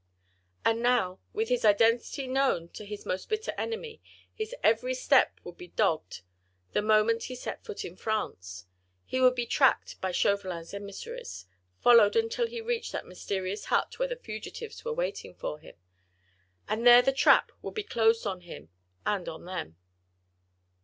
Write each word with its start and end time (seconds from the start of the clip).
And 0.65 0.81
now 0.81 1.19
with 1.31 1.49
his 1.49 1.63
identity 1.63 2.25
known 2.27 2.69
to 2.69 2.85
his 2.87 3.05
most 3.05 3.29
bitter 3.29 3.53
enemy, 3.55 4.01
his 4.33 4.55
every 4.63 4.95
step 4.95 5.39
would 5.43 5.59
be 5.59 5.67
dogged, 5.67 6.23
the 6.73 6.81
moment 6.81 7.25
he 7.25 7.35
set 7.35 7.63
foot 7.63 7.85
in 7.85 7.95
France. 7.95 8.65
He 9.05 9.21
would 9.21 9.35
be 9.35 9.45
tracked 9.45 10.01
by 10.01 10.11
Chauvelin's 10.11 10.73
emissaries, 10.73 11.45
followed 11.81 12.15
until 12.15 12.47
he 12.47 12.61
reached 12.61 12.91
that 12.93 13.05
mysterious 13.05 13.65
hut 13.65 13.99
where 13.99 14.07
the 14.07 14.15
fugitives 14.15 14.83
were 14.83 14.91
waiting 14.91 15.35
for 15.35 15.59
him, 15.59 15.75
and 16.67 16.83
there 16.87 17.03
the 17.03 17.11
trap 17.13 17.51
would 17.61 17.75
be 17.75 17.83
closed 17.83 18.25
on 18.25 18.41
him 18.41 18.69
and 19.05 19.29
on 19.29 19.45
them. 19.45 19.77